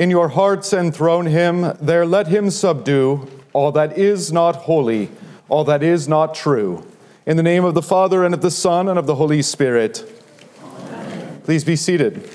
In 0.00 0.08
your 0.08 0.28
hearts 0.28 0.72
enthrone 0.72 1.26
him, 1.26 1.76
there 1.78 2.06
let 2.06 2.28
him 2.28 2.50
subdue 2.50 3.28
all 3.52 3.70
that 3.72 3.98
is 3.98 4.32
not 4.32 4.56
holy, 4.56 5.10
all 5.50 5.62
that 5.64 5.82
is 5.82 6.08
not 6.08 6.34
true. 6.34 6.86
In 7.26 7.36
the 7.36 7.42
name 7.42 7.66
of 7.66 7.74
the 7.74 7.82
Father, 7.82 8.24
and 8.24 8.32
of 8.32 8.40
the 8.40 8.50
Son, 8.50 8.88
and 8.88 8.98
of 8.98 9.04
the 9.06 9.16
Holy 9.16 9.42
Spirit. 9.42 10.10
Amen. 10.64 11.42
Please 11.44 11.64
be 11.64 11.76
seated. 11.76 12.30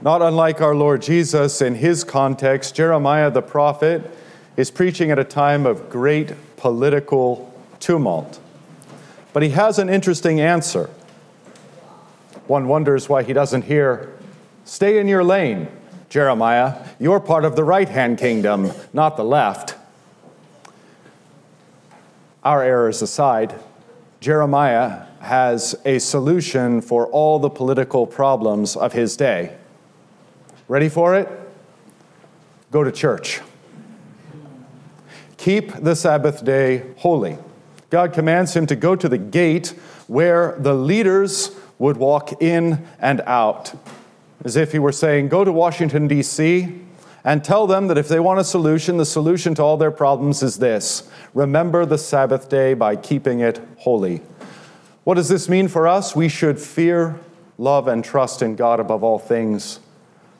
Not 0.00 0.22
unlike 0.22 0.62
our 0.62 0.74
Lord 0.74 1.02
Jesus, 1.02 1.60
in 1.60 1.74
his 1.74 2.04
context, 2.04 2.74
Jeremiah 2.74 3.30
the 3.30 3.42
prophet 3.42 4.16
is 4.56 4.70
preaching 4.70 5.10
at 5.10 5.18
a 5.18 5.24
time 5.24 5.66
of 5.66 5.90
great 5.90 6.32
political 6.56 7.52
tumult. 7.80 8.40
But 9.34 9.42
he 9.42 9.50
has 9.50 9.78
an 9.78 9.90
interesting 9.90 10.40
answer. 10.40 10.88
One 12.50 12.66
wonders 12.66 13.08
why 13.08 13.22
he 13.22 13.32
doesn't 13.32 13.62
hear, 13.62 14.12
Stay 14.64 14.98
in 14.98 15.06
your 15.06 15.22
lane, 15.22 15.68
Jeremiah. 16.08 16.84
You're 16.98 17.20
part 17.20 17.44
of 17.44 17.54
the 17.54 17.62
right 17.62 17.88
hand 17.88 18.18
kingdom, 18.18 18.72
not 18.92 19.16
the 19.16 19.22
left. 19.22 19.76
Our 22.42 22.64
errors 22.64 23.02
aside, 23.02 23.54
Jeremiah 24.18 25.06
has 25.20 25.76
a 25.84 26.00
solution 26.00 26.80
for 26.80 27.06
all 27.06 27.38
the 27.38 27.48
political 27.48 28.04
problems 28.04 28.74
of 28.74 28.94
his 28.94 29.16
day. 29.16 29.56
Ready 30.66 30.88
for 30.88 31.14
it? 31.14 31.28
Go 32.72 32.82
to 32.82 32.90
church. 32.90 33.42
Keep 35.36 35.84
the 35.84 35.94
Sabbath 35.94 36.44
day 36.44 36.82
holy. 36.96 37.38
God 37.90 38.12
commands 38.12 38.56
him 38.56 38.66
to 38.66 38.74
go 38.74 38.96
to 38.96 39.08
the 39.08 39.18
gate 39.18 39.68
where 40.08 40.56
the 40.58 40.74
leaders 40.74 41.52
would 41.80 41.96
walk 41.96 42.40
in 42.40 42.86
and 43.00 43.20
out. 43.22 43.74
As 44.44 44.54
if 44.54 44.70
he 44.70 44.78
were 44.78 44.92
saying, 44.92 45.28
Go 45.28 45.42
to 45.42 45.50
Washington, 45.50 46.06
D.C., 46.06 46.78
and 47.24 47.44
tell 47.44 47.66
them 47.66 47.88
that 47.88 47.98
if 47.98 48.08
they 48.08 48.20
want 48.20 48.38
a 48.38 48.44
solution, 48.44 48.96
the 48.96 49.04
solution 49.04 49.54
to 49.56 49.62
all 49.62 49.76
their 49.76 49.90
problems 49.90 50.42
is 50.42 50.58
this 50.58 51.10
remember 51.34 51.84
the 51.84 51.98
Sabbath 51.98 52.48
day 52.48 52.72
by 52.72 52.96
keeping 52.96 53.40
it 53.40 53.60
holy. 53.78 54.22
What 55.04 55.14
does 55.14 55.28
this 55.28 55.48
mean 55.48 55.68
for 55.68 55.88
us? 55.88 56.14
We 56.14 56.28
should 56.28 56.58
fear, 56.58 57.18
love, 57.58 57.88
and 57.88 58.04
trust 58.04 58.42
in 58.42 58.56
God 58.56 58.78
above 58.80 59.02
all 59.02 59.18
things 59.18 59.80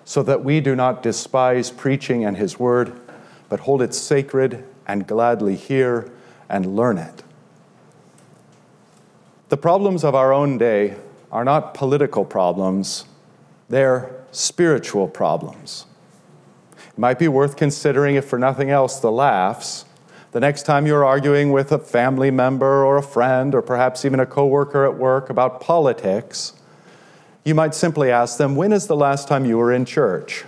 so 0.04 0.22
that 0.22 0.42
we 0.42 0.60
do 0.60 0.74
not 0.74 1.02
despise 1.02 1.70
preaching 1.70 2.24
and 2.24 2.36
His 2.36 2.58
word, 2.58 2.98
but 3.48 3.60
hold 3.60 3.82
it 3.82 3.94
sacred 3.94 4.64
and 4.86 5.06
gladly 5.06 5.56
hear 5.56 6.10
and 6.48 6.76
learn 6.76 6.98
it. 6.98 7.22
The 9.50 9.56
problems 9.56 10.02
of 10.02 10.14
our 10.14 10.32
own 10.32 10.56
day 10.58 10.96
are 11.32 11.44
not 11.44 11.74
political 11.74 12.24
problems, 12.24 13.04
they're 13.68 14.10
spiritual 14.32 15.08
problems. 15.08 15.86
It 16.76 16.98
might 16.98 17.18
be 17.18 17.28
worth 17.28 17.56
considering, 17.56 18.16
if 18.16 18.24
for 18.24 18.38
nothing 18.38 18.70
else, 18.70 19.00
the 19.00 19.12
laughs. 19.12 19.84
The 20.32 20.40
next 20.40 20.62
time 20.62 20.86
you're 20.86 21.04
arguing 21.04 21.50
with 21.50 21.72
a 21.72 21.78
family 21.78 22.30
member 22.30 22.84
or 22.84 22.96
a 22.96 23.02
friend 23.02 23.54
or 23.54 23.62
perhaps 23.62 24.04
even 24.04 24.20
a 24.20 24.26
coworker 24.26 24.84
at 24.84 24.96
work 24.96 25.30
about 25.30 25.60
politics, 25.60 26.52
you 27.44 27.54
might 27.54 27.74
simply 27.74 28.10
ask 28.10 28.38
them, 28.38 28.54
When 28.54 28.72
is 28.72 28.86
the 28.86 28.96
last 28.96 29.28
time 29.28 29.44
you 29.44 29.58
were 29.58 29.72
in 29.72 29.84
church? 29.84 30.44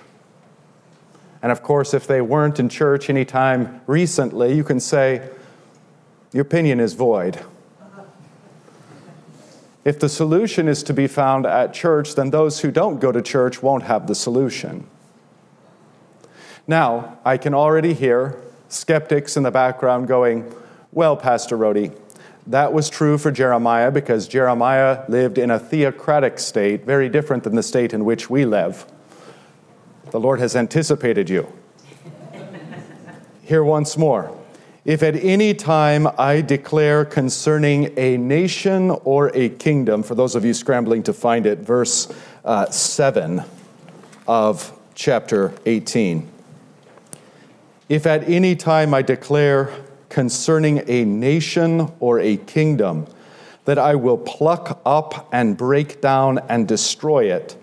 And 1.42 1.50
of 1.50 1.62
course, 1.62 1.94
if 1.94 2.06
they 2.06 2.20
weren't 2.20 2.61
in 2.61 2.69
church 2.69 3.11
anytime 3.11 3.80
recently, 3.86 4.55
you 4.55 4.62
can 4.62 4.78
say, 4.78 5.28
Your 6.33 6.42
opinion 6.42 6.78
is 6.78 6.94
void. 6.94 7.41
If 9.84 9.98
the 9.98 10.08
solution 10.08 10.69
is 10.69 10.83
to 10.84 10.94
be 10.94 11.06
found 11.06 11.44
at 11.44 11.75
church, 11.75 12.14
then 12.14 12.30
those 12.30 12.61
who 12.61 12.70
don't 12.70 13.00
go 13.00 13.11
to 13.11 13.20
church 13.20 13.62
won't 13.62 13.83
have 13.83 14.06
the 14.06 14.14
solution. 14.14 14.86
Now, 16.69 17.19
I 17.24 17.36
can 17.36 17.55
already 17.55 17.92
hear 17.92 18.41
skeptics 18.69 19.36
in 19.36 19.42
the 19.42 19.50
background 19.50 20.06
going, 20.06 20.55
Well, 20.92 21.17
Pastor 21.17 21.56
Rody, 21.56 21.90
that 22.46 22.73
was 22.73 22.89
true 22.89 23.18
for 23.18 23.33
Jeremiah 23.33 23.90
because 23.90 24.29
Jeremiah 24.29 25.05
lived 25.08 25.39
in 25.39 25.51
a 25.51 25.58
theocratic 25.58 26.39
state, 26.39 26.85
very 26.85 27.08
different 27.08 27.42
than 27.42 27.56
the 27.56 27.62
state 27.62 27.92
in 27.92 28.05
which 28.05 28.30
we 28.30 28.45
live. 28.45 28.86
The 30.11 30.20
Lord 30.20 30.39
has 30.40 30.55
anticipated 30.55 31.29
you. 31.29 31.52
Here 33.42 33.64
once 33.64 33.96
more. 33.96 34.36
If 34.84 35.04
at 35.04 35.14
any 35.14 35.54
time 35.54 36.08
I 36.18 36.40
declare 36.40 37.04
concerning 37.04 37.96
a 37.96 38.16
nation 38.16 38.90
or 38.90 39.30
a 39.32 39.48
kingdom, 39.48 40.02
for 40.02 40.16
those 40.16 40.34
of 40.34 40.44
you 40.44 40.52
scrambling 40.52 41.04
to 41.04 41.12
find 41.12 41.46
it, 41.46 41.60
verse 41.60 42.12
uh, 42.44 42.68
7 42.68 43.44
of 44.26 44.76
chapter 44.96 45.54
18. 45.66 46.28
If 47.88 48.06
at 48.06 48.28
any 48.28 48.56
time 48.56 48.92
I 48.92 49.02
declare 49.02 49.72
concerning 50.08 50.82
a 50.88 51.04
nation 51.04 51.92
or 52.00 52.18
a 52.18 52.36
kingdom, 52.38 53.06
that 53.64 53.78
I 53.78 53.94
will 53.94 54.18
pluck 54.18 54.80
up 54.84 55.28
and 55.32 55.56
break 55.56 56.00
down 56.00 56.40
and 56.48 56.66
destroy 56.66 57.32
it. 57.32 57.56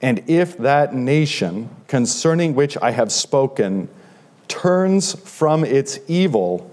And 0.00 0.22
if 0.28 0.56
that 0.58 0.94
nation 0.94 1.68
concerning 1.88 2.54
which 2.54 2.78
I 2.80 2.92
have 2.92 3.10
spoken 3.10 3.88
turns 4.48 5.14
from 5.28 5.64
its 5.64 5.98
evil, 6.08 6.70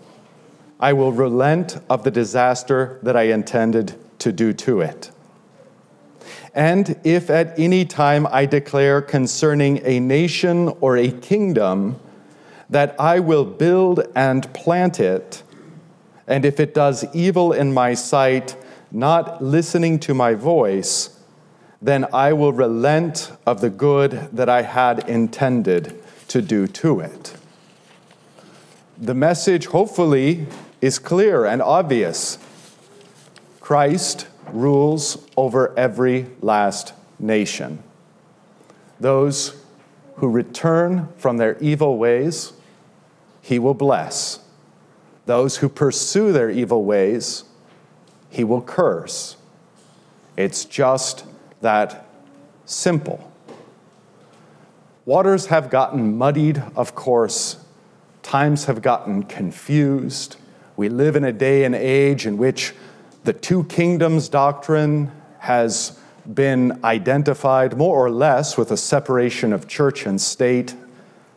I 0.79 0.93
will 0.93 1.11
relent 1.11 1.77
of 1.89 2.03
the 2.03 2.11
disaster 2.11 2.99
that 3.03 3.15
I 3.15 3.23
intended 3.23 3.95
to 4.19 4.31
do 4.31 4.53
to 4.53 4.81
it. 4.81 5.11
And 6.53 6.99
if 7.03 7.29
at 7.29 7.57
any 7.59 7.85
time 7.85 8.27
I 8.31 8.45
declare 8.45 9.01
concerning 9.01 9.81
a 9.85 9.99
nation 9.99 10.69
or 10.79 10.97
a 10.97 11.11
kingdom 11.11 11.99
that 12.69 12.95
I 12.99 13.19
will 13.19 13.45
build 13.45 14.07
and 14.15 14.51
plant 14.53 14.99
it, 14.99 15.43
and 16.27 16.45
if 16.45 16.59
it 16.59 16.73
does 16.73 17.05
evil 17.13 17.51
in 17.51 17.73
my 17.73 17.93
sight, 17.93 18.55
not 18.91 19.43
listening 19.43 19.99
to 19.99 20.13
my 20.13 20.33
voice, 20.33 21.19
then 21.81 22.05
I 22.13 22.33
will 22.33 22.53
relent 22.53 23.31
of 23.45 23.61
the 23.61 23.69
good 23.69 24.29
that 24.31 24.49
I 24.49 24.61
had 24.63 25.07
intended 25.09 26.01
to 26.29 26.41
do 26.41 26.67
to 26.67 27.01
it. 27.01 27.35
The 28.97 29.13
message, 29.13 29.65
hopefully, 29.65 30.47
is 30.79 30.99
clear 30.99 31.45
and 31.45 31.61
obvious. 31.61 32.37
Christ 33.59 34.27
rules 34.53 35.27
over 35.35 35.77
every 35.77 36.27
last 36.41 36.93
nation. 37.19 37.83
Those 38.99 39.61
who 40.15 40.29
return 40.29 41.09
from 41.17 41.35
their 41.35 41.57
evil 41.59 41.97
ways, 41.97 42.53
he 43.41 43.59
will 43.59 43.73
bless. 43.73 44.39
Those 45.25 45.57
who 45.57 45.67
pursue 45.67 46.31
their 46.31 46.49
evil 46.49 46.85
ways, 46.85 47.43
he 48.29 48.45
will 48.45 48.61
curse. 48.61 49.35
It's 50.37 50.63
just 50.63 51.25
that 51.59 52.07
simple. 52.65 53.29
Waters 55.05 55.47
have 55.47 55.69
gotten 55.69 56.17
muddied, 56.17 56.63
of 56.77 56.95
course. 56.95 57.57
Times 58.25 58.65
have 58.65 58.81
gotten 58.81 59.21
confused. 59.21 60.37
We 60.77 60.89
live 60.89 61.15
in 61.15 61.23
a 61.23 61.31
day 61.31 61.63
and 61.63 61.75
age 61.75 62.25
in 62.25 62.39
which 62.39 62.73
the 63.23 63.33
two 63.33 63.65
kingdoms 63.65 64.29
doctrine 64.29 65.11
has 65.37 65.99
been 66.33 66.83
identified 66.83 67.77
more 67.77 68.03
or 68.03 68.09
less 68.09 68.57
with 68.57 68.71
a 68.71 68.77
separation 68.77 69.53
of 69.53 69.67
church 69.67 70.07
and 70.07 70.19
state, 70.19 70.73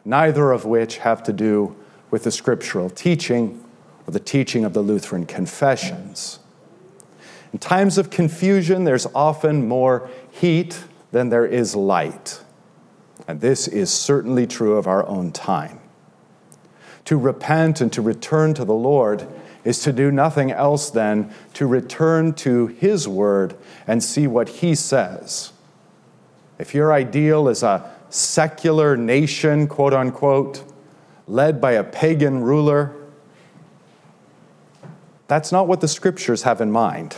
neither 0.07 0.51
of 0.51 0.65
which 0.65 0.97
have 0.97 1.23
to 1.25 1.33
do 1.35 1.77
with 2.11 2.25
the 2.25 2.31
scriptural 2.31 2.89
teaching 2.89 3.63
or 4.07 4.13
the 4.13 4.19
teaching 4.19 4.65
of 4.65 4.73
the 4.73 4.81
Lutheran 4.81 5.27
confessions. 5.27 6.39
In 7.53 7.59
times 7.59 7.99
of 7.99 8.09
confusion, 8.09 8.85
there's 8.85 9.07
often 9.15 9.69
more 9.69 10.09
heat 10.31 10.83
than 11.13 11.29
there 11.29 11.45
is 11.45 11.77
light. 11.77 12.41
And 13.29 13.43
this 13.43 13.69
is 13.69 13.93
certainly 13.93 14.47
true 14.47 14.79
of 14.79 14.87
our 14.87 15.07
own 15.07 15.33
time. 15.33 15.81
To 17.09 17.17
repent 17.17 17.81
and 17.81 17.91
to 17.95 18.03
return 18.03 18.53
to 18.53 18.67
the 18.67 18.75
Lord 18.75 19.27
is 19.65 19.81
to 19.81 19.95
do 19.95 20.11
nothing 20.11 20.53
else 20.53 20.91
than 20.91 21.33
to 21.55 21.67
return 21.67 22.35
to 22.35 22.67
His 22.67 23.09
Word 23.09 23.57
and 23.87 24.05
see 24.05 24.27
what 24.27 24.51
He 24.51 24.75
says. 24.75 25.55
If 26.59 26.75
your 26.75 26.93
ideal 26.93 27.49
is 27.49 27.63
a 27.63 27.91
secular 28.11 28.95
nation, 28.95 29.69
quote 29.69 29.95
unquote, 29.95 30.63
led 31.27 31.63
by 31.63 31.73
a 31.73 31.83
pagan 31.83 32.43
ruler, 32.43 32.95
that's 35.29 35.51
not 35.51 35.67
what 35.67 35.81
the 35.81 35.89
scriptures 35.89 36.43
have 36.43 36.61
in 36.61 36.71
mind. 36.71 37.17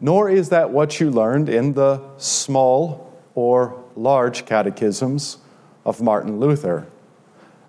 Nor 0.00 0.28
is 0.28 0.48
that 0.48 0.70
what 0.70 0.98
you 0.98 1.08
learned 1.08 1.48
in 1.48 1.74
the 1.74 2.02
small 2.16 3.16
or 3.36 3.80
large 3.94 4.44
catechisms 4.44 5.38
of 5.84 6.02
Martin 6.02 6.40
Luther 6.40 6.88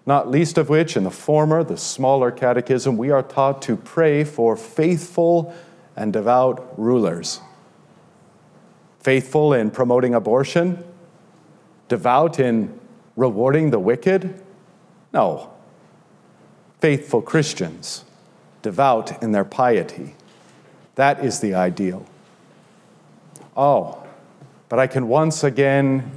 not 0.05 0.29
least 0.29 0.57
of 0.57 0.69
which 0.69 0.95
in 0.95 1.03
the 1.03 1.11
former, 1.11 1.63
the 1.63 1.77
smaller 1.77 2.31
catechism, 2.31 2.97
we 2.97 3.09
are 3.09 3.23
taught 3.23 3.61
to 3.63 3.75
pray 3.75 4.23
for 4.23 4.55
faithful 4.55 5.53
and 5.95 6.13
devout 6.13 6.77
rulers. 6.77 7.39
Faithful 8.99 9.53
in 9.53 9.71
promoting 9.71 10.13
abortion? 10.13 10.83
Devout 11.87 12.39
in 12.39 12.79
rewarding 13.15 13.71
the 13.71 13.79
wicked? 13.79 14.41
No. 15.13 15.51
Faithful 16.79 17.21
Christians, 17.21 18.03
devout 18.61 19.23
in 19.23 19.31
their 19.31 19.45
piety. 19.45 20.15
That 20.95 21.23
is 21.23 21.39
the 21.39 21.55
ideal. 21.55 22.05
Oh, 23.57 24.03
but 24.69 24.79
I 24.79 24.87
can 24.87 25.07
once 25.07 25.43
again 25.43 26.11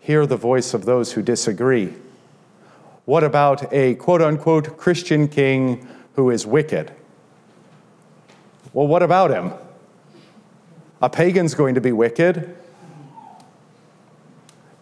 hear 0.00 0.26
the 0.26 0.36
voice 0.36 0.74
of 0.74 0.84
those 0.84 1.12
who 1.12 1.22
disagree. 1.22 1.94
What 3.06 3.22
about 3.22 3.72
a 3.72 3.94
quote 3.94 4.20
unquote 4.20 4.76
Christian 4.76 5.28
king 5.28 5.88
who 6.14 6.30
is 6.30 6.44
wicked? 6.44 6.92
Well, 8.72 8.88
what 8.88 9.02
about 9.02 9.30
him? 9.30 9.52
A 11.00 11.08
pagan's 11.08 11.54
going 11.54 11.76
to 11.76 11.80
be 11.80 11.92
wicked. 11.92 12.56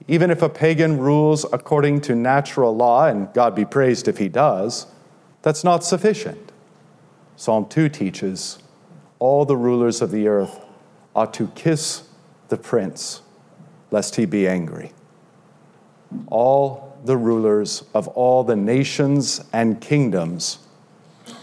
Even 0.09 0.31
if 0.31 0.43
a 0.43 0.49
pagan 0.49 0.99
rules 0.99 1.44
according 1.53 2.00
to 2.03 2.15
natural 2.15 2.75
law, 2.75 3.06
and 3.06 3.32
God 3.35 3.55
be 3.55 3.65
praised 3.65 4.09
if 4.09 4.19
he 4.19 4.29
does, 4.29 4.87
that's 5.43 5.62
not 5.62 5.85
sufficient. 5.85 6.50
Psalm 7.37 7.67
2 7.69 7.88
teaches 7.91 8.59
all 9.19 9.44
the 9.44 9.56
rulers 9.56 10.00
of 10.00 10.11
the 10.11 10.29
earth 10.29 10.61
ought 11.15 11.35
to 11.35 11.49
kiss 11.49 12.09
the 12.49 12.56
prince, 12.56 13.20
lest 13.91 14.17
he 14.17 14.25
be 14.25 14.49
angry. 14.49 14.93
All 16.29 16.94
the 17.05 17.17
rulers 17.17 17.85
of 17.95 18.09
all 18.09 18.43
the 18.43 18.56
nations 18.56 19.45
and 19.53 19.81
kingdoms 19.81 20.59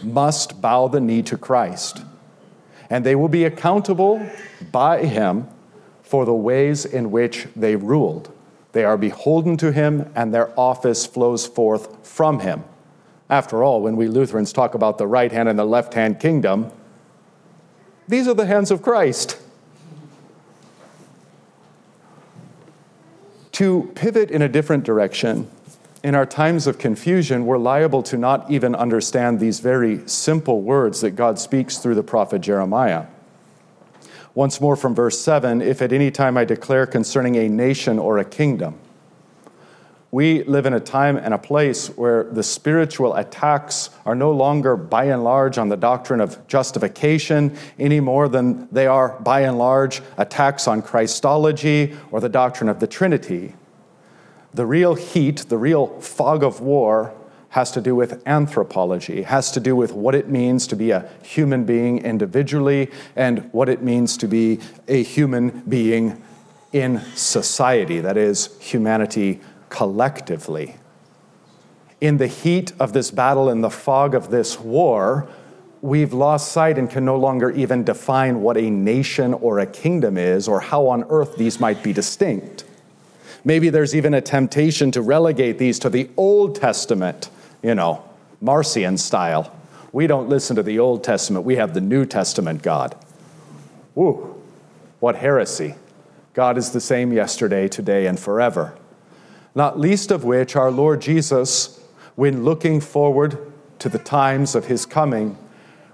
must 0.02 0.60
bow 0.60 0.88
the 0.88 1.00
knee 1.00 1.22
to 1.22 1.38
Christ, 1.38 2.02
and 2.90 3.06
they 3.06 3.14
will 3.14 3.28
be 3.28 3.44
accountable 3.44 4.28
by 4.72 5.04
him 5.04 5.48
for 6.02 6.24
the 6.24 6.34
ways 6.34 6.84
in 6.84 7.10
which 7.10 7.46
they 7.54 7.76
ruled. 7.76 8.30
They 8.72 8.84
are 8.84 8.96
beholden 8.96 9.56
to 9.58 9.72
him, 9.72 10.10
and 10.14 10.34
their 10.34 10.58
office 10.58 11.06
flows 11.06 11.46
forth 11.46 12.06
from 12.06 12.40
him. 12.40 12.64
After 13.30 13.62
all, 13.62 13.82
when 13.82 13.96
we 13.96 14.08
Lutherans 14.08 14.52
talk 14.52 14.74
about 14.74 14.98
the 14.98 15.06
right 15.06 15.30
hand 15.30 15.48
and 15.48 15.58
the 15.58 15.64
left 15.64 15.94
hand 15.94 16.20
kingdom, 16.20 16.70
these 18.08 18.26
are 18.26 18.34
the 18.34 18.46
hands 18.46 18.70
of 18.70 18.82
Christ. 18.82 19.38
To 23.52 23.90
pivot 23.94 24.30
in 24.30 24.42
a 24.42 24.48
different 24.48 24.84
direction, 24.84 25.48
in 26.02 26.14
our 26.14 26.26
times 26.26 26.66
of 26.66 26.78
confusion, 26.78 27.46
we're 27.46 27.58
liable 27.58 28.02
to 28.04 28.16
not 28.16 28.50
even 28.50 28.74
understand 28.74 29.38
these 29.38 29.60
very 29.60 30.06
simple 30.08 30.62
words 30.62 31.00
that 31.02 31.12
God 31.12 31.38
speaks 31.38 31.78
through 31.78 31.94
the 31.94 32.02
prophet 32.02 32.40
Jeremiah. 32.40 33.06
Once 34.34 34.60
more 34.60 34.74
from 34.74 34.94
verse 34.94 35.20
7 35.20 35.60
If 35.60 35.82
at 35.82 35.92
any 35.92 36.10
time 36.10 36.36
I 36.36 36.44
declare 36.44 36.86
concerning 36.86 37.36
a 37.36 37.48
nation 37.48 37.98
or 37.98 38.18
a 38.18 38.24
kingdom, 38.24 38.78
we 40.12 40.42
live 40.44 40.66
in 40.66 40.74
a 40.74 40.80
time 40.80 41.16
and 41.16 41.32
a 41.32 41.38
place 41.38 41.88
where 41.88 42.24
the 42.24 42.42
spiritual 42.42 43.14
attacks 43.14 43.88
are 44.04 44.14
no 44.14 44.30
longer 44.30 44.76
by 44.76 45.04
and 45.04 45.24
large 45.24 45.56
on 45.56 45.70
the 45.70 45.76
doctrine 45.76 46.20
of 46.20 46.46
justification 46.46 47.56
any 47.78 47.98
more 47.98 48.28
than 48.28 48.68
they 48.70 48.86
are 48.86 49.18
by 49.20 49.40
and 49.40 49.56
large 49.56 50.02
attacks 50.18 50.68
on 50.68 50.82
Christology 50.82 51.96
or 52.10 52.20
the 52.20 52.28
doctrine 52.28 52.68
of 52.68 52.78
the 52.78 52.86
Trinity. 52.86 53.54
The 54.52 54.66
real 54.66 54.94
heat, 54.96 55.46
the 55.48 55.56
real 55.56 55.98
fog 56.02 56.42
of 56.44 56.60
war, 56.60 57.14
has 57.48 57.70
to 57.70 57.80
do 57.80 57.94
with 57.94 58.22
anthropology, 58.26 59.22
has 59.22 59.50
to 59.52 59.60
do 59.60 59.74
with 59.74 59.92
what 59.92 60.14
it 60.14 60.28
means 60.28 60.66
to 60.66 60.76
be 60.76 60.90
a 60.90 61.08
human 61.22 61.64
being 61.64 62.04
individually 62.04 62.90
and 63.16 63.50
what 63.52 63.70
it 63.70 63.82
means 63.82 64.18
to 64.18 64.28
be 64.28 64.60
a 64.88 65.02
human 65.02 65.62
being 65.62 66.22
in 66.72 67.00
society, 67.14 68.00
that 68.00 68.16
is, 68.16 68.58
humanity 68.58 69.40
collectively. 69.72 70.76
In 71.98 72.18
the 72.18 72.26
heat 72.26 72.72
of 72.78 72.92
this 72.92 73.10
battle, 73.10 73.48
in 73.48 73.62
the 73.62 73.70
fog 73.70 74.14
of 74.14 74.30
this 74.30 74.60
war, 74.60 75.26
we've 75.80 76.12
lost 76.12 76.52
sight 76.52 76.76
and 76.76 76.90
can 76.90 77.06
no 77.06 77.16
longer 77.16 77.50
even 77.50 77.82
define 77.82 78.42
what 78.42 78.58
a 78.58 78.68
nation 78.68 79.32
or 79.32 79.58
a 79.58 79.66
kingdom 79.66 80.18
is 80.18 80.46
or 80.46 80.60
how 80.60 80.88
on 80.88 81.04
earth 81.04 81.36
these 81.36 81.58
might 81.58 81.82
be 81.82 81.92
distinct. 81.92 82.64
Maybe 83.44 83.70
there's 83.70 83.96
even 83.96 84.12
a 84.12 84.20
temptation 84.20 84.90
to 84.90 85.00
relegate 85.00 85.56
these 85.56 85.78
to 85.80 85.88
the 85.88 86.10
Old 86.18 86.54
Testament, 86.54 87.30
you 87.62 87.74
know, 87.74 88.04
Marcion 88.42 88.98
style. 88.98 89.56
We 89.90 90.06
don't 90.06 90.28
listen 90.28 90.54
to 90.56 90.62
the 90.62 90.78
Old 90.78 91.02
Testament, 91.02 91.46
we 91.46 91.56
have 91.56 91.72
the 91.72 91.80
New 91.80 92.04
Testament 92.04 92.62
God. 92.62 92.94
Woo, 93.94 94.38
what 95.00 95.16
heresy. 95.16 95.76
God 96.34 96.58
is 96.58 96.72
the 96.72 96.80
same 96.80 97.10
yesterday, 97.10 97.68
today, 97.68 98.06
and 98.06 98.20
forever 98.20 98.76
not 99.54 99.78
least 99.78 100.10
of 100.10 100.24
which 100.24 100.56
our 100.56 100.70
Lord 100.70 101.00
Jesus, 101.00 101.80
when 102.14 102.44
looking 102.44 102.80
forward 102.80 103.52
to 103.78 103.88
the 103.88 103.98
times 103.98 104.54
of 104.54 104.66
his 104.66 104.86
coming, 104.86 105.36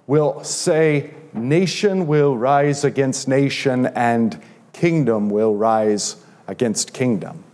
will 0.07 0.43
say, 0.45 1.15
Nation 1.33 2.07
will 2.07 2.37
rise 2.37 2.85
against 2.85 3.29
nation, 3.29 3.87
and 3.87 4.41
kingdom 4.73 5.29
will 5.29 5.55
rise 5.55 6.17
against 6.47 6.95
kingdom. 6.95 7.45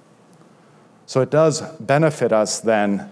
So 1.06 1.20
it 1.20 1.30
does 1.30 1.60
benefit 1.78 2.32
us 2.32 2.60
then 2.60 3.10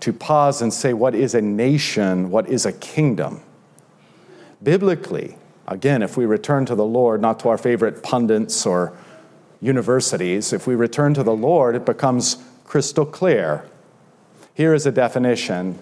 to 0.00 0.12
pause 0.12 0.62
and 0.62 0.72
say, 0.72 0.92
What 0.92 1.14
is 1.14 1.34
a 1.34 1.42
nation? 1.42 2.30
What 2.30 2.48
is 2.48 2.64
a 2.64 2.72
kingdom? 2.72 3.42
Biblically, 4.62 5.36
again, 5.66 6.02
if 6.02 6.16
we 6.16 6.24
return 6.24 6.66
to 6.66 6.74
the 6.74 6.84
Lord, 6.84 7.20
not 7.20 7.40
to 7.40 7.48
our 7.48 7.58
favorite 7.58 8.02
pundits 8.02 8.64
or 8.64 8.96
universities, 9.60 10.52
if 10.52 10.66
we 10.66 10.74
return 10.74 11.14
to 11.14 11.22
the 11.22 11.34
Lord, 11.34 11.74
it 11.74 11.86
becomes 11.86 12.36
crystal 12.64 13.06
clear. 13.06 13.68
Here 14.54 14.74
is 14.74 14.86
a 14.86 14.92
definition 14.92 15.78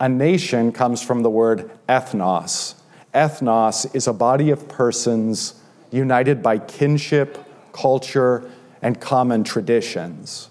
a 0.00 0.08
nation 0.08 0.72
comes 0.72 1.02
from 1.02 1.22
the 1.22 1.28
word 1.28 1.70
ethnos. 1.86 2.74
Ethnos 3.14 3.94
is 3.94 4.06
a 4.06 4.14
body 4.14 4.50
of 4.50 4.66
persons 4.66 5.60
united 5.90 6.42
by 6.42 6.56
kinship, 6.56 7.38
culture, 7.72 8.50
and 8.80 8.98
common 8.98 9.44
traditions. 9.44 10.48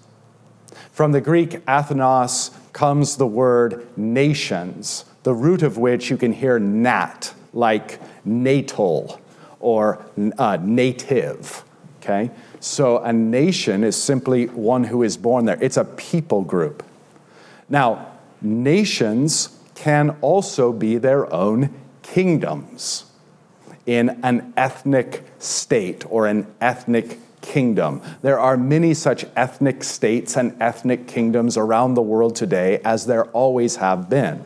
From 0.92 1.10
the 1.10 1.20
Greek 1.20 1.64
ethnos 1.66 2.52
comes 2.72 3.16
the 3.16 3.26
word 3.26 3.88
nations, 3.98 5.04
the 5.24 5.34
root 5.34 5.62
of 5.62 5.76
which 5.76 6.10
you 6.10 6.16
can 6.16 6.32
hear 6.32 6.60
nat, 6.60 7.34
like 7.52 7.98
natal 8.24 9.20
or 9.58 10.04
uh, 10.38 10.58
native. 10.62 11.64
Okay? 12.02 12.30
So 12.60 12.98
a 12.98 13.12
nation 13.12 13.84
is 13.84 14.00
simply 14.00 14.46
one 14.46 14.84
who 14.84 15.02
is 15.02 15.16
born 15.16 15.44
there, 15.44 15.58
it's 15.60 15.76
a 15.76 15.84
people 15.84 16.42
group. 16.42 16.82
Now, 17.68 18.08
nations 18.40 19.58
can 19.74 20.16
also 20.20 20.72
be 20.72 20.98
their 20.98 21.32
own 21.32 21.74
kingdoms 22.02 23.04
in 23.86 24.20
an 24.22 24.52
ethnic 24.56 25.24
state 25.38 26.04
or 26.10 26.26
an 26.26 26.46
ethnic 26.60 27.18
kingdom. 27.40 28.02
There 28.22 28.38
are 28.38 28.56
many 28.56 28.94
such 28.94 29.24
ethnic 29.36 29.82
states 29.84 30.36
and 30.36 30.54
ethnic 30.60 31.06
kingdoms 31.06 31.56
around 31.56 31.94
the 31.94 32.02
world 32.02 32.36
today, 32.36 32.80
as 32.84 33.06
there 33.06 33.24
always 33.26 33.76
have 33.76 34.10
been. 34.10 34.44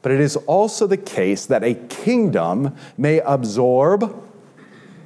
But 0.00 0.12
it 0.12 0.20
is 0.20 0.36
also 0.36 0.86
the 0.86 0.96
case 0.96 1.46
that 1.46 1.62
a 1.62 1.74
kingdom 1.74 2.74
may 2.96 3.20
absorb 3.20 4.31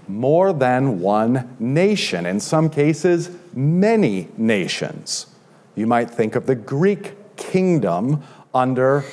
more 0.08 0.52
than 0.52 1.00
one 1.00 1.56
nation, 1.58 2.26
in 2.26 2.40
some 2.40 2.70
cases, 2.70 3.30
many 3.54 4.28
nations. 4.36 5.26
You 5.74 5.86
might 5.86 6.10
think 6.10 6.34
of 6.34 6.46
the 6.46 6.54
Greek 6.54 7.36
kingdom 7.36 8.22
under, 8.54 9.04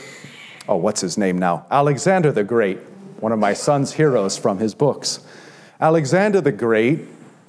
oh, 0.67 0.77
what's 0.77 1.01
his 1.01 1.17
name 1.17 1.37
now? 1.37 1.65
Alexander 1.69 2.31
the 2.31 2.43
Great, 2.43 2.79
one 3.19 3.31
of 3.31 3.39
my 3.39 3.53
son's 3.53 3.93
heroes 3.93 4.37
from 4.37 4.59
his 4.59 4.73
books. 4.73 5.19
Alexander 5.79 6.41
the 6.41 6.51
Great 6.51 7.01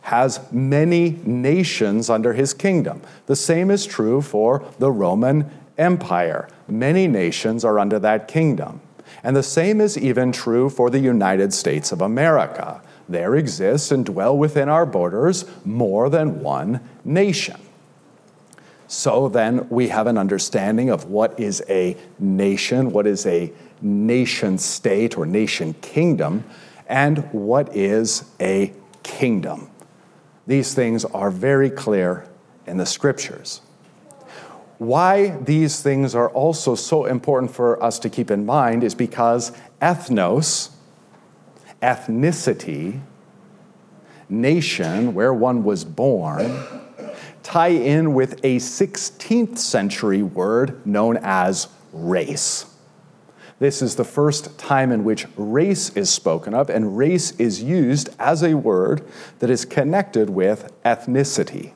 has 0.02 0.40
many 0.52 1.20
nations 1.24 2.10
under 2.10 2.34
his 2.34 2.52
kingdom. 2.52 3.00
The 3.26 3.36
same 3.36 3.70
is 3.70 3.86
true 3.86 4.20
for 4.20 4.64
the 4.78 4.90
Roman 4.90 5.50
Empire. 5.78 6.48
Many 6.68 7.08
nations 7.08 7.64
are 7.64 7.78
under 7.78 7.98
that 8.00 8.28
kingdom. 8.28 8.80
And 9.22 9.34
the 9.34 9.42
same 9.42 9.80
is 9.80 9.96
even 9.96 10.32
true 10.32 10.68
for 10.68 10.90
the 10.90 10.98
United 10.98 11.54
States 11.54 11.92
of 11.92 12.02
America 12.02 12.82
there 13.08 13.34
exists 13.34 13.92
and 13.92 14.04
dwell 14.04 14.36
within 14.36 14.68
our 14.68 14.86
borders 14.86 15.44
more 15.64 16.08
than 16.08 16.40
one 16.40 16.80
nation. 17.04 17.60
So 18.86 19.28
then 19.28 19.68
we 19.70 19.88
have 19.88 20.06
an 20.06 20.18
understanding 20.18 20.90
of 20.90 21.06
what 21.06 21.38
is 21.40 21.62
a 21.68 21.96
nation, 22.18 22.92
what 22.92 23.06
is 23.06 23.26
a 23.26 23.52
nation 23.80 24.58
state 24.58 25.16
or 25.18 25.26
nation 25.26 25.74
kingdom, 25.74 26.44
and 26.86 27.18
what 27.32 27.74
is 27.74 28.24
a 28.40 28.72
kingdom. 29.02 29.70
These 30.46 30.74
things 30.74 31.04
are 31.06 31.30
very 31.30 31.70
clear 31.70 32.28
in 32.66 32.76
the 32.76 32.86
scriptures. 32.86 33.62
Why 34.78 35.30
these 35.38 35.82
things 35.82 36.14
are 36.14 36.28
also 36.30 36.74
so 36.74 37.06
important 37.06 37.52
for 37.52 37.82
us 37.82 37.98
to 38.00 38.10
keep 38.10 38.30
in 38.30 38.44
mind 38.44 38.84
is 38.84 38.94
because 38.94 39.52
ethnos, 39.80 40.70
ethnicity 41.84 43.00
nation, 44.30 45.12
where 45.12 45.34
one 45.34 45.62
was 45.64 45.84
born, 45.84 46.64
tie 47.42 47.68
in 47.68 48.14
with 48.14 48.40
a 48.42 48.56
16th 48.56 49.58
century 49.58 50.22
word 50.22 50.84
known 50.86 51.18
as 51.18 51.68
race. 51.92 52.64
This 53.58 53.82
is 53.82 53.96
the 53.96 54.04
first 54.04 54.58
time 54.58 54.90
in 54.90 55.04
which 55.04 55.26
race 55.36 55.90
is 55.90 56.08
spoken 56.08 56.54
of, 56.54 56.70
and 56.70 56.96
race 56.96 57.32
is 57.32 57.62
used 57.62 58.08
as 58.18 58.42
a 58.42 58.54
word 58.54 59.06
that 59.40 59.50
is 59.50 59.66
connected 59.66 60.30
with 60.30 60.72
ethnicity. 60.84 61.72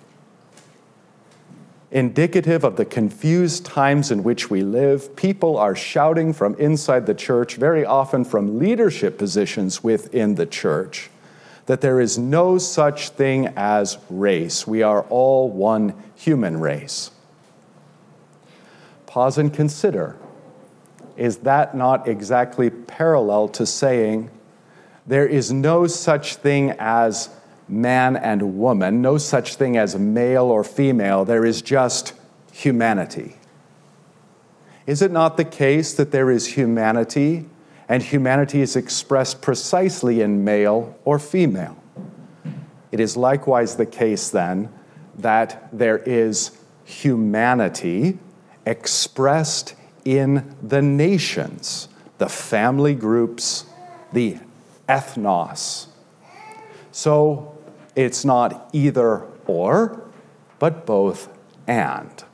Indicative 1.90 2.64
of 2.64 2.76
the 2.76 2.84
confused 2.84 3.64
times 3.64 4.10
in 4.10 4.22
which 4.22 4.50
we 4.50 4.62
live, 4.62 5.16
people 5.16 5.56
are 5.56 5.74
shouting 5.74 6.34
from 6.34 6.54
inside 6.56 7.06
the 7.06 7.14
church, 7.14 7.56
very 7.56 7.84
often 7.84 8.24
from 8.24 8.58
leadership 8.58 9.16
positions 9.16 9.82
within 9.82 10.34
the 10.34 10.44
church, 10.44 11.08
that 11.64 11.80
there 11.80 11.98
is 11.98 12.18
no 12.18 12.58
such 12.58 13.08
thing 13.10 13.46
as 13.56 13.96
race. 14.10 14.66
We 14.66 14.82
are 14.82 15.02
all 15.08 15.50
one 15.50 15.94
human 16.14 16.60
race. 16.60 17.10
Pause 19.06 19.38
and 19.38 19.54
consider 19.54 20.16
is 21.16 21.38
that 21.38 21.74
not 21.74 22.06
exactly 22.06 22.70
parallel 22.70 23.48
to 23.48 23.66
saying 23.66 24.30
there 25.06 25.26
is 25.26 25.50
no 25.50 25.86
such 25.86 26.36
thing 26.36 26.70
as 26.78 27.30
man 27.68 28.16
and 28.16 28.58
woman, 28.58 29.02
no 29.02 29.18
such 29.18 29.56
thing 29.56 29.76
as 29.76 29.96
male 29.98 30.44
or 30.44 30.64
female, 30.64 31.24
there 31.24 31.44
is 31.44 31.62
just 31.62 32.14
humanity? 32.52 33.36
Is 34.86 35.02
it 35.02 35.10
not 35.10 35.36
the 35.36 35.44
case 35.44 35.92
that 35.94 36.12
there 36.12 36.30
is 36.30 36.46
humanity 36.46 37.44
and 37.88 38.02
humanity 38.02 38.60
is 38.60 38.74
expressed 38.76 39.42
precisely 39.42 40.22
in 40.22 40.44
male 40.44 40.98
or 41.04 41.18
female? 41.18 41.76
It 42.90 43.00
is 43.00 43.16
likewise 43.16 43.76
the 43.76 43.86
case 43.86 44.30
then 44.30 44.70
that 45.18 45.68
there 45.72 45.98
is 45.98 46.52
humanity 46.84 48.18
expressed 48.64 49.74
in 50.04 50.56
the 50.62 50.80
nations, 50.80 51.88
the 52.16 52.28
family 52.28 52.94
groups, 52.94 53.66
the 54.12 54.38
ethnos. 54.88 55.88
So 56.92 57.57
it's 57.98 58.24
not 58.24 58.70
either 58.72 59.24
or, 59.46 60.00
but 60.60 60.86
both 60.86 61.28
and. 61.66 62.24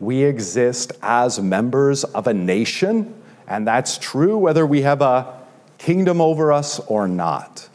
We 0.00 0.24
exist 0.24 0.90
as 1.00 1.38
members 1.38 2.02
of 2.02 2.26
a 2.26 2.34
nation, 2.34 3.14
and 3.46 3.64
that's 3.64 3.98
true 3.98 4.36
whether 4.36 4.66
we 4.66 4.82
have 4.82 5.00
a 5.00 5.38
kingdom 5.78 6.20
over 6.20 6.52
us 6.52 6.80
or 6.80 7.06
not. 7.06 7.68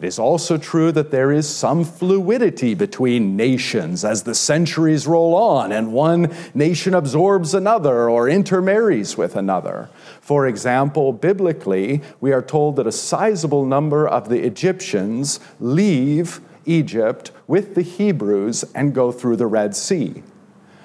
It 0.00 0.06
is 0.06 0.18
also 0.18 0.56
true 0.56 0.92
that 0.92 1.10
there 1.10 1.30
is 1.30 1.46
some 1.46 1.84
fluidity 1.84 2.72
between 2.72 3.36
nations 3.36 4.02
as 4.02 4.22
the 4.22 4.34
centuries 4.34 5.06
roll 5.06 5.34
on 5.34 5.72
and 5.72 5.92
one 5.92 6.34
nation 6.54 6.94
absorbs 6.94 7.52
another 7.52 8.08
or 8.08 8.26
intermarries 8.26 9.18
with 9.18 9.36
another. 9.36 9.90
For 10.22 10.46
example, 10.46 11.12
biblically, 11.12 12.00
we 12.18 12.32
are 12.32 12.40
told 12.40 12.76
that 12.76 12.86
a 12.86 12.92
sizable 12.92 13.66
number 13.66 14.08
of 14.08 14.30
the 14.30 14.42
Egyptians 14.42 15.38
leave 15.60 16.40
Egypt 16.64 17.30
with 17.46 17.74
the 17.74 17.82
Hebrews 17.82 18.64
and 18.74 18.94
go 18.94 19.12
through 19.12 19.36
the 19.36 19.46
Red 19.46 19.76
Sea. 19.76 20.22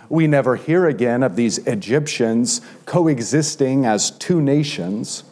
We 0.10 0.28
never 0.28 0.58
hear 0.58 0.88
again 0.88 1.24
of 1.24 1.38
these 1.38 1.60
Egyptians 1.60 2.60
coexisting 2.86 3.86
as 3.86 4.12
two 4.12 4.42
nations 4.42 5.24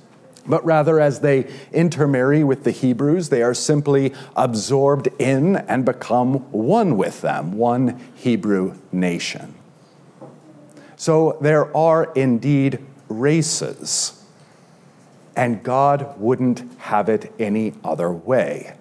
but 0.45 0.63
rather 0.65 1.00
as 1.00 1.21
they 1.21 1.50
intermarry 1.71 2.43
with 2.43 2.63
the 2.63 2.71
Hebrews, 2.71 3.29
they 3.29 3.41
are 3.41 3.53
simply 3.53 4.13
absorbed 4.35 5.07
in 5.19 5.55
and 5.55 5.85
become 5.85 6.51
one 6.51 6.97
with 6.97 7.21
them, 7.21 7.53
one 7.53 8.01
Hebrew 8.15 8.75
nation. 8.91 9.55
So 10.95 11.38
there 11.41 11.75
are 11.75 12.12
indeed 12.13 12.79
races, 13.09 14.23
and 15.35 15.63
God 15.63 16.19
wouldn't 16.19 16.63
have 16.79 17.09
it 17.09 17.33
any 17.39 17.73
other 17.83 18.12
way. 18.12 18.75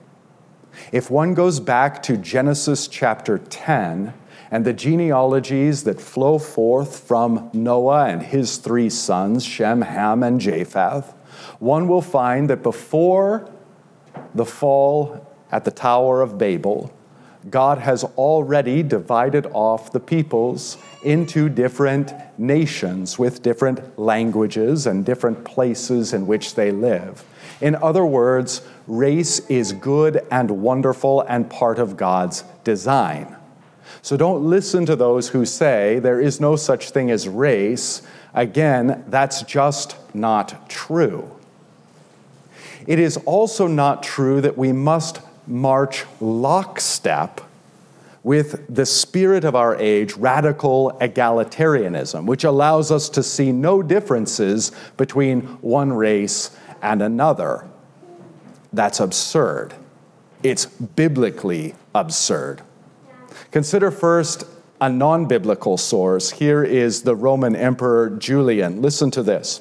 If 0.91 1.11
one 1.11 1.35
goes 1.35 1.61
back 1.61 2.03
to 2.05 2.17
Genesis 2.17 2.89
chapter 2.89 3.39
10 3.39 4.15
and 4.51 4.65
the 4.65 4.73
genealogies 4.73 5.85
that 5.85 6.01
flow 6.01 6.39
forth 6.39 7.01
from 7.01 7.51
Noah 7.53 8.07
and 8.07 8.23
his 8.23 8.57
three 8.59 8.91
sons, 8.91 9.45
Shem, 9.45 9.83
Ham, 9.83 10.23
and 10.23 10.41
Japheth, 10.41 11.15
one 11.59 11.89
will 11.89 12.03
find 12.03 12.51
that 12.51 12.63
before 12.63 13.51
the 14.35 14.45
fall 14.45 15.27
at 15.51 15.65
the 15.65 15.71
Tower 15.71 16.23
of 16.23 16.39
Babel, 16.39 16.93
God 17.51 17.79
has 17.79 18.05
already 18.05 18.83
divided 18.83 19.47
off 19.47 19.93
the 19.93 20.01
peoples 20.01 20.79
into 21.05 21.49
different 21.49 22.13
nations 22.39 23.19
with 23.19 23.43
different 23.43 23.99
languages 23.99 24.87
and 24.87 25.05
different 25.05 25.45
places 25.45 26.13
in 26.13 26.27
which 26.27 26.55
they 26.55 26.71
live. 26.71 27.25
In 27.61 27.75
other 27.77 28.05
words, 28.05 28.63
race 28.87 29.41
is 29.49 29.73
good 29.73 30.25
and 30.31 30.51
wonderful 30.63 31.23
and 31.23 31.51
part 31.51 31.79
of 31.79 31.97
God's 31.97 32.45
design. 32.65 33.37
So 34.03 34.17
don't 34.17 34.45
listen 34.45 34.85
to 34.87 34.97
those 34.97 35.29
who 35.29 35.47
say 35.47 36.01
there 36.01 36.21
is 36.21 36.41
no 36.41 36.57
such 36.57 36.91
thing 36.91 37.11
as 37.11 37.29
race. 37.29 38.03
Again, 38.35 39.05
that's 39.07 39.43
just 39.43 39.97
not 40.13 40.69
true. 40.69 41.31
It 42.87 42.99
is 42.99 43.17
also 43.19 43.69
not 43.69 44.03
true 44.03 44.41
that 44.41 44.59
we 44.59 44.73
must 44.73 45.21
march 45.47 46.05
lockstep 46.21 47.41
with 48.25 48.65
the 48.73 48.87
spirit 48.87 49.45
of 49.45 49.55
our 49.55 49.77
age, 49.77 50.15
radical 50.17 50.97
egalitarianism, 51.01 52.27
which 52.27 52.43
allows 52.43 52.91
us 52.91 53.09
to 53.09 53.23
see 53.23 53.53
no 53.53 53.83
differences 53.83 54.73
between 54.97 55.43
one 55.61 55.93
race 55.93 56.57
and 56.81 57.03
another. 57.03 57.69
That's 58.73 58.99
absurd. 58.99 59.75
It's 60.43 60.67
biblically 60.67 61.75
absurd. 61.95 62.63
Consider 63.53 63.91
first 63.91 64.45
a 64.81 64.89
non 64.89 65.27
biblical 65.27 65.77
source. 65.77 66.31
Here 66.31 66.65
is 66.65 67.03
the 67.03 67.15
Roman 67.15 67.55
Emperor 67.55 68.09
Julian. 68.09 68.81
Listen 68.81 69.11
to 69.11 69.23
this. 69.23 69.61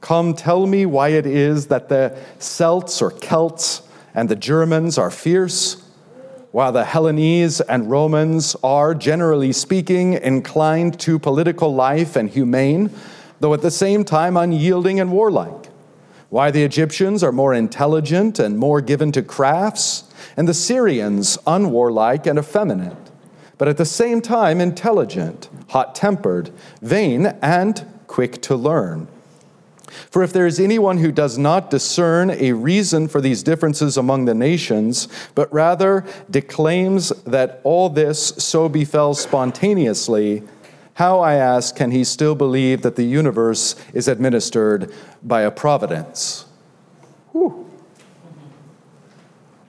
Come, 0.00 0.34
tell 0.34 0.66
me 0.66 0.84
why 0.84 1.10
it 1.10 1.26
is 1.26 1.68
that 1.68 1.88
the 1.88 2.18
Celts 2.40 3.00
or 3.00 3.12
Celts 3.12 3.82
and 4.14 4.28
the 4.28 4.34
Germans 4.34 4.98
are 4.98 5.12
fierce, 5.12 5.80
while 6.50 6.72
the 6.72 6.84
Hellenes 6.84 7.60
and 7.60 7.88
Romans 7.88 8.56
are, 8.64 8.96
generally 8.96 9.52
speaking, 9.52 10.14
inclined 10.14 10.98
to 11.00 11.16
political 11.18 11.72
life 11.72 12.16
and 12.16 12.28
humane, 12.28 12.90
though 13.38 13.54
at 13.54 13.62
the 13.62 13.70
same 13.70 14.04
time 14.04 14.36
unyielding 14.36 14.98
and 14.98 15.12
warlike. 15.12 15.66
Why 16.30 16.50
the 16.50 16.64
Egyptians 16.64 17.22
are 17.22 17.32
more 17.32 17.54
intelligent 17.54 18.40
and 18.40 18.58
more 18.58 18.80
given 18.80 19.12
to 19.12 19.22
crafts, 19.22 20.04
and 20.36 20.48
the 20.48 20.54
Syrians 20.54 21.38
unwarlike 21.46 22.26
and 22.26 22.36
effeminate, 22.36 23.09
but 23.60 23.68
at 23.68 23.76
the 23.76 23.84
same 23.84 24.22
time 24.22 24.58
intelligent, 24.58 25.50
hot 25.68 25.94
tempered, 25.94 26.50
vain, 26.80 27.26
and 27.42 27.86
quick 28.06 28.40
to 28.40 28.56
learn 28.56 29.06
for 30.10 30.22
if 30.22 30.32
there 30.32 30.46
is 30.46 30.58
anyone 30.58 30.98
who 30.98 31.12
does 31.12 31.36
not 31.36 31.68
discern 31.68 32.30
a 32.30 32.52
reason 32.52 33.06
for 33.08 33.20
these 33.20 33.42
differences 33.42 33.96
among 33.96 34.24
the 34.24 34.34
nations, 34.34 35.08
but 35.34 35.52
rather 35.52 36.06
declaims 36.30 37.10
that 37.24 37.60
all 37.64 37.90
this 37.90 38.28
so 38.38 38.68
befell 38.68 39.12
spontaneously, 39.14 40.42
how, 40.94 41.20
I 41.20 41.34
ask, 41.34 41.76
can 41.76 41.90
he 41.90 42.04
still 42.04 42.34
believe 42.34 42.82
that 42.82 42.96
the 42.96 43.04
universe 43.04 43.74
is 43.92 44.08
administered 44.08 44.92
by 45.22 45.42
a 45.42 45.50
providence? 45.50 46.46
Whew. 47.32 47.68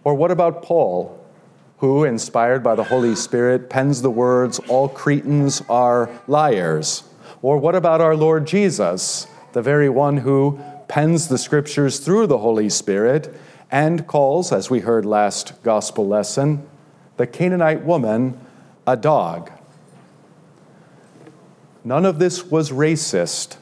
Or 0.03 0.13
what 0.15 0.31
about 0.31 0.63
Paul, 0.63 1.20
who, 1.81 2.03
inspired 2.03 2.63
by 2.63 2.73
the 2.73 2.85
Holy 2.85 3.15
Spirit, 3.15 3.69
pens 3.69 4.01
the 4.01 4.09
words, 4.09 4.57
All 4.67 4.89
Cretans 4.89 5.61
are 5.69 6.09
liars? 6.27 7.03
Or 7.43 7.57
what 7.57 7.75
about 7.75 8.01
our 8.01 8.15
Lord 8.15 8.47
Jesus? 8.47 9.27
the 9.53 9.61
very 9.61 9.89
one 9.89 10.17
who 10.17 10.59
pens 10.87 11.27
the 11.27 11.37
scriptures 11.37 11.99
through 11.99 12.27
the 12.27 12.39
Holy 12.39 12.69
Spirit 12.69 13.33
and 13.69 14.05
calls, 14.07 14.51
as 14.51 14.69
we 14.69 14.81
heard 14.81 15.05
last 15.05 15.61
gospel 15.63 16.07
lesson, 16.07 16.67
the 17.17 17.27
Canaanite 17.27 17.83
woman 17.83 18.39
a 18.85 18.97
dog. 18.97 19.51
None 21.83 22.05
of 22.05 22.19
this 22.19 22.45
was 22.45 22.71
racist 22.71 23.57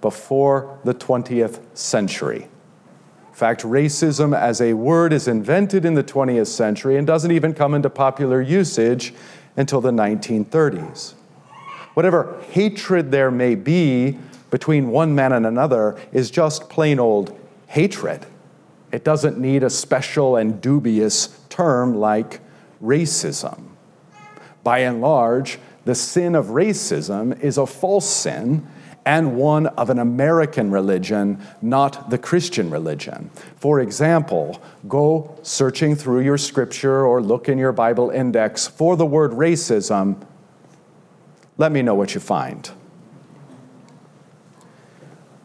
before 0.00 0.78
the 0.84 0.94
20th 0.94 1.60
century. 1.76 2.48
In 3.32 3.36
fact, 3.38 3.62
racism 3.62 4.38
as 4.38 4.60
a 4.60 4.74
word 4.74 5.10
is 5.10 5.26
invented 5.26 5.86
in 5.86 5.94
the 5.94 6.04
20th 6.04 6.48
century 6.48 6.98
and 6.98 7.06
doesn't 7.06 7.30
even 7.30 7.54
come 7.54 7.72
into 7.72 7.88
popular 7.88 8.42
usage 8.42 9.14
until 9.56 9.80
the 9.80 9.90
1930s. 9.90 11.14
Whatever 11.94 12.38
hatred 12.50 13.10
there 13.10 13.30
may 13.30 13.54
be 13.54 14.18
between 14.50 14.90
one 14.90 15.14
man 15.14 15.32
and 15.32 15.46
another 15.46 15.98
is 16.12 16.30
just 16.30 16.68
plain 16.68 17.00
old 17.00 17.34
hatred. 17.68 18.26
It 18.92 19.02
doesn't 19.02 19.38
need 19.38 19.62
a 19.62 19.70
special 19.70 20.36
and 20.36 20.60
dubious 20.60 21.40
term 21.48 21.94
like 21.96 22.40
racism. 22.84 23.68
By 24.62 24.80
and 24.80 25.00
large, 25.00 25.58
the 25.86 25.94
sin 25.94 26.34
of 26.34 26.48
racism 26.48 27.40
is 27.40 27.56
a 27.56 27.66
false 27.66 28.08
sin 28.08 28.66
and 29.04 29.36
one 29.36 29.66
of 29.66 29.90
an 29.90 29.98
American 29.98 30.70
religion, 30.70 31.40
not 31.60 32.10
the 32.10 32.18
Christian 32.18 32.70
religion. 32.70 33.30
For 33.56 33.80
example, 33.80 34.62
go 34.88 35.36
searching 35.42 35.96
through 35.96 36.20
your 36.20 36.38
scripture 36.38 37.04
or 37.04 37.20
look 37.20 37.48
in 37.48 37.58
your 37.58 37.72
Bible 37.72 38.10
index 38.10 38.68
for 38.68 38.96
the 38.96 39.06
word 39.06 39.32
racism. 39.32 40.24
Let 41.58 41.72
me 41.72 41.82
know 41.82 41.94
what 41.94 42.14
you 42.14 42.20
find. 42.20 42.70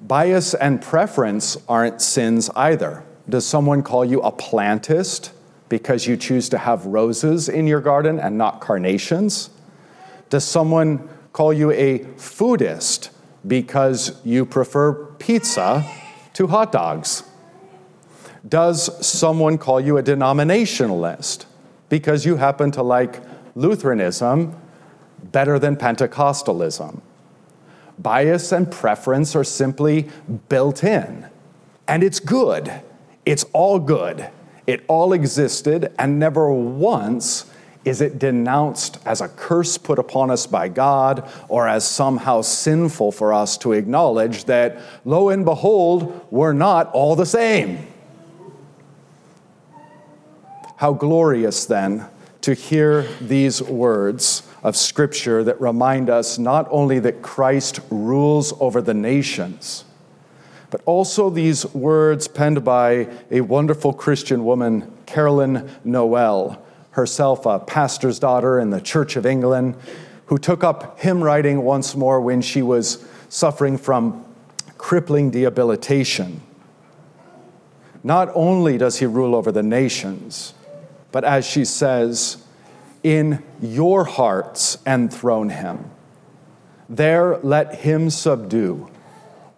Bias 0.01 0.53
and 0.53 0.81
preference 0.81 1.57
aren't 1.67 2.01
sins 2.01 2.49
either. 2.55 3.03
Does 3.27 3.45
someone 3.45 3.83
call 3.83 4.05
you 4.05 4.21
a 4.21 4.31
plantist 4.31 5.31
because 5.67 6.07
you 6.07 6.15
choose 6.15 6.47
to 6.49 6.57
have 6.59 6.85
roses 6.85 7.49
in 7.49 7.67
your 7.67 7.81
garden 7.81 8.19
and 8.19 8.37
not 8.37 8.61
carnations? 8.61 9.49
Does 10.29 10.45
someone 10.45 11.09
call 11.33 11.51
you 11.51 11.71
a 11.71 11.99
foodist 11.99 13.09
because 13.47 14.19
you 14.25 14.45
prefer 14.45 14.93
pizza 14.93 15.89
to 16.33 16.47
hot 16.47 16.71
dogs? 16.71 17.23
Does 18.47 19.05
someone 19.05 19.57
call 19.57 19.79
you 19.81 19.97
a 19.97 20.03
denominationalist 20.03 21.45
because 21.89 22.25
you 22.25 22.37
happen 22.37 22.71
to 22.71 22.83
like 22.83 23.21
Lutheranism 23.55 24.55
better 25.23 25.59
than 25.59 25.75
Pentecostalism? 25.75 27.01
Bias 27.97 28.51
and 28.51 28.71
preference 28.71 29.35
are 29.35 29.43
simply 29.43 30.09
built 30.49 30.83
in, 30.83 31.27
and 31.87 32.03
it's 32.03 32.19
good. 32.19 32.81
It's 33.25 33.43
all 33.53 33.79
good. 33.79 34.29
It 34.67 34.83
all 34.87 35.13
existed, 35.13 35.91
and 35.97 36.19
never 36.19 36.51
once 36.51 37.49
is 37.85 38.01
it 38.01 38.19
denounced 38.19 38.99
as 39.05 39.21
a 39.21 39.29
curse 39.29 39.77
put 39.77 39.97
upon 39.99 40.29
us 40.29 40.45
by 40.45 40.67
God 40.67 41.29
or 41.47 41.67
as 41.67 41.87
somehow 41.87 42.41
sinful 42.41 43.11
for 43.13 43.33
us 43.33 43.57
to 43.59 43.73
acknowledge 43.73 44.45
that, 44.45 44.79
lo 45.05 45.29
and 45.29 45.45
behold, 45.45 46.27
we're 46.29 46.53
not 46.53 46.91
all 46.91 47.15
the 47.15 47.25
same? 47.25 47.87
How 50.77 50.93
glorious 50.93 51.65
then 51.65 52.07
to 52.41 52.53
hear 52.53 53.03
these 53.21 53.61
words 53.61 54.43
of 54.63 54.75
Scripture 54.75 55.43
that 55.43 55.59
remind 55.59 56.09
us 56.09 56.37
not 56.37 56.67
only 56.69 56.99
that 56.99 57.21
Christ 57.21 57.79
rules 57.89 58.53
over 58.59 58.81
the 58.81 58.93
nations, 58.93 59.85
but 60.69 60.81
also 60.85 61.29
these 61.29 61.65
words 61.73 62.27
penned 62.27 62.63
by 62.63 63.07
a 63.31 63.41
wonderful 63.41 63.93
Christian 63.93 64.43
woman, 64.43 64.91
Carolyn 65.05 65.69
Noel 65.83 66.61
herself 66.97 67.45
a 67.45 67.59
pastor's 67.59 68.17
daughter 68.17 68.59
in 68.59 68.71
the 68.71 68.81
Church 68.81 69.15
of 69.15 69.25
England, 69.25 69.75
who 70.25 70.37
took 70.37 70.63
up 70.63 70.99
hymn 70.99 71.23
writing 71.23 71.61
once 71.61 71.95
more 71.95 72.19
when 72.19 72.41
she 72.41 72.63
was 72.63 73.05
suffering 73.29 73.77
from 73.77 74.25
crippling 74.79 75.29
debilitation. 75.29 76.41
Not 78.03 78.29
only 78.33 78.79
does 78.79 78.97
he 78.97 79.05
rule 79.05 79.35
over 79.35 79.51
the 79.51 79.61
nations, 79.61 80.55
but 81.11 81.23
as 81.23 81.45
she 81.45 81.63
says, 81.63 82.43
in 83.03 83.43
your 83.61 84.03
hearts 84.03 84.79
enthrone 84.85 85.49
him. 85.49 85.91
There 86.89 87.37
let 87.37 87.75
him 87.75 88.09
subdue 88.09 88.89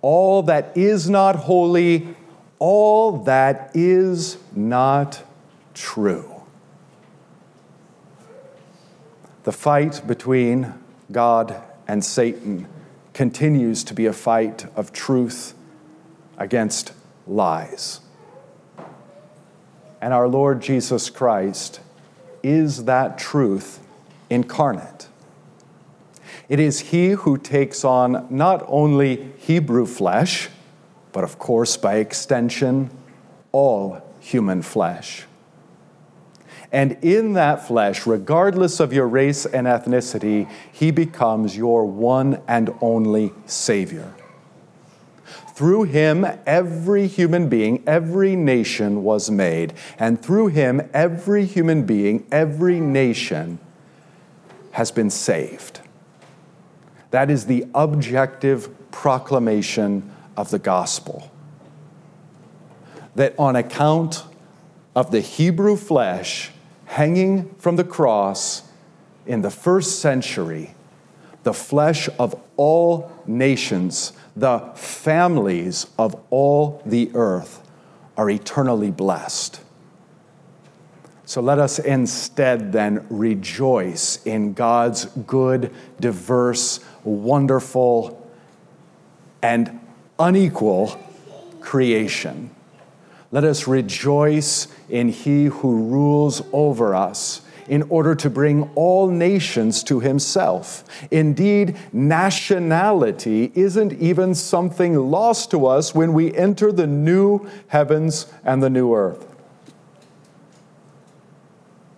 all 0.01 0.43
that 0.43 0.75
is 0.77 1.09
not 1.09 1.35
holy, 1.35 2.15
all 2.57 3.23
that 3.23 3.71
is 3.73 4.37
not 4.55 5.23
true. 5.73 6.38
The 9.49 9.57
fight 9.57 10.03
between 10.05 10.75
God 11.11 11.59
and 11.87 12.05
Satan 12.05 12.67
continues 13.15 13.83
to 13.85 13.95
be 13.95 14.05
a 14.05 14.13
fight 14.13 14.67
of 14.75 14.93
truth 14.93 15.55
against 16.37 16.93
lies. 17.25 17.99
And 19.99 20.13
our 20.13 20.27
Lord 20.27 20.61
Jesus 20.61 21.09
Christ 21.09 21.79
is 22.43 22.85
that 22.85 23.17
truth 23.17 23.79
incarnate. 24.29 25.07
It 26.47 26.59
is 26.59 26.91
He 26.91 27.09
who 27.13 27.35
takes 27.35 27.83
on 27.83 28.27
not 28.29 28.63
only 28.67 29.31
Hebrew 29.39 29.87
flesh, 29.87 30.49
but 31.11 31.23
of 31.23 31.39
course, 31.39 31.75
by 31.75 31.95
extension, 31.95 32.91
all 33.51 34.03
human 34.19 34.61
flesh. 34.61 35.25
And 36.71 36.97
in 37.03 37.33
that 37.33 37.67
flesh, 37.67 38.05
regardless 38.05 38.79
of 38.79 38.93
your 38.93 39.07
race 39.07 39.45
and 39.45 39.65
ethnicity, 39.65 40.49
he 40.71 40.91
becomes 40.91 41.57
your 41.57 41.85
one 41.85 42.41
and 42.47 42.73
only 42.79 43.33
Savior. 43.45 44.13
Through 45.55 45.83
him, 45.83 46.25
every 46.45 47.07
human 47.07 47.49
being, 47.49 47.83
every 47.85 48.35
nation 48.35 49.03
was 49.03 49.29
made. 49.29 49.73
And 49.97 50.21
through 50.21 50.47
him, 50.47 50.87
every 50.93 51.45
human 51.45 51.85
being, 51.85 52.25
every 52.31 52.79
nation 52.79 53.59
has 54.71 54.91
been 54.91 55.09
saved. 55.09 55.81
That 57.11 57.29
is 57.29 57.47
the 57.47 57.65
objective 57.73 58.91
proclamation 58.91 60.09
of 60.37 60.51
the 60.51 60.59
gospel. 60.59 61.31
That 63.15 63.33
on 63.37 63.55
account 63.55 64.23
of 64.95 65.11
the 65.11 65.19
Hebrew 65.19 65.75
flesh, 65.75 66.51
hanging 66.89 67.53
from 67.59 67.75
the 67.75 67.83
cross 67.83 68.63
in 69.27 69.43
the 69.43 69.51
first 69.51 69.99
century, 69.99 70.73
the 71.43 71.53
flesh 71.53 72.09
of 72.17 72.35
all 72.57 73.11
nations, 73.27 74.11
the 74.35 74.59
families 74.73 75.85
of 75.99 76.19
all 76.31 76.81
the 76.87 77.11
earth 77.13 77.61
are 78.17 78.27
eternally 78.27 78.89
blessed. 78.89 79.61
So 81.25 81.41
let 81.41 81.59
us 81.59 81.77
instead 81.77 82.71
then 82.71 83.05
rejoice 83.11 84.25
in 84.25 84.53
God's 84.53 85.05
good, 85.05 85.71
diverse, 85.99 86.79
wonderful, 87.03 88.27
and 89.43 89.79
unequal 90.17 90.99
creation. 91.61 92.49
Let 93.31 93.43
us 93.43 93.67
rejoice 93.67 94.67
in 94.89 95.09
He 95.09 95.45
who 95.45 95.83
rules 95.83 96.41
over 96.51 96.95
us 96.95 97.41
in 97.67 97.83
order 97.83 98.15
to 98.15 98.29
bring 98.29 98.71
all 98.73 99.07
nations 99.07 99.83
to 99.83 99.99
Himself. 99.99 100.83
Indeed, 101.11 101.77
nationality 101.93 103.51
isn't 103.53 103.93
even 103.93 104.33
something 104.33 104.95
lost 104.95 105.51
to 105.51 105.67
us 105.67 105.93
when 105.93 106.13
we 106.13 106.33
enter 106.35 106.71
the 106.71 106.87
new 106.87 107.47
heavens 107.67 108.25
and 108.43 108.63
the 108.63 108.69
new 108.71 108.93
earth. 108.95 109.27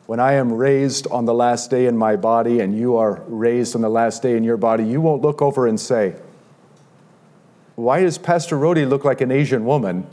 When 0.08 0.20
I 0.20 0.34
am 0.34 0.52
raised 0.52 1.08
on 1.08 1.24
the 1.24 1.34
last 1.34 1.70
day 1.72 1.86
in 1.86 1.98
my 1.98 2.18
body 2.18 2.60
and 2.60 2.78
you 2.78 2.98
are 2.98 3.24
raised 3.28 3.76
on 3.76 3.82
the 3.82 3.90
last 3.90 4.22
day 4.22 4.36
in 4.36 4.44
your 4.44 4.58
body, 4.58 4.84
you 4.84 5.00
won't 5.00 5.22
look 5.22 5.42
over 5.42 5.68
and 5.68 5.80
say, 5.80 6.16
Why 7.76 8.02
does 8.02 8.18
Pastor 8.18 8.58
Rody 8.58 8.86
look 8.86 9.06
like 9.06 9.22
an 9.22 9.32
Asian 9.32 9.64
woman? 9.64 10.06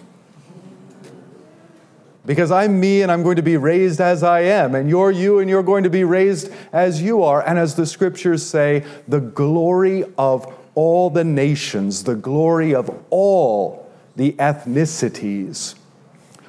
Because 2.29 2.51
I'm 2.51 2.79
me 2.79 3.01
and 3.01 3.11
I'm 3.11 3.23
going 3.23 3.37
to 3.37 3.43
be 3.43 3.57
raised 3.57 4.03
as 4.03 4.23
I 4.23 4.41
am, 4.41 4.75
and 4.75 4.87
you're 4.87 5.11
you 5.11 5.39
and 5.39 5.49
you're 5.49 5.63
going 5.63 5.85
to 5.85 5.91
be 5.91 6.05
raised 6.05 6.53
as 6.75 7.01
you 7.01 7.23
are. 7.23 7.41
And 7.41 7.59
as 7.59 7.75
the 7.75 7.87
scriptures 7.87 8.45
say, 8.45 8.85
the 9.09 9.19
glory 9.19 10.05
of 10.19 10.55
all 10.75 11.09
the 11.09 11.25
nations, 11.25 12.05
the 12.05 12.15
glory 12.15 12.75
of 12.75 12.95
all 13.09 13.91
the 14.15 14.33
ethnicities 14.33 15.75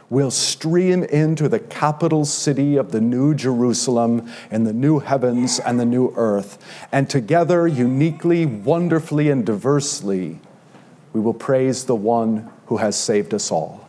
will 0.09 0.31
stream 0.31 1.05
into 1.05 1.47
the 1.47 1.59
capital 1.59 2.25
city 2.25 2.75
of 2.75 2.91
the 2.91 2.99
new 2.99 3.33
Jerusalem 3.33 4.29
and 4.51 4.67
the 4.67 4.73
new 4.73 4.99
heavens 4.99 5.59
and 5.59 5.79
the 5.79 5.85
new 5.85 6.11
earth. 6.17 6.57
And 6.91 7.09
together, 7.09 7.65
uniquely, 7.69 8.45
wonderfully, 8.45 9.29
and 9.29 9.45
diversely, 9.45 10.41
we 11.13 11.21
will 11.21 11.33
praise 11.33 11.85
the 11.85 11.95
one 11.95 12.51
who 12.65 12.77
has 12.77 12.99
saved 12.99 13.33
us 13.33 13.49
all. 13.49 13.88